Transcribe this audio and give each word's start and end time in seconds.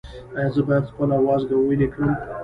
ایا 0.35 0.49
زه 0.53 0.61
باید 0.67 0.89
خپل 0.91 1.09
وازګه 1.27 1.55
ویلې 1.57 1.87
کړم؟ 1.93 2.11